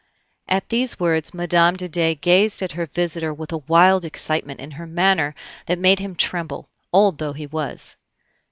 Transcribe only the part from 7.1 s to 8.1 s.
though he was.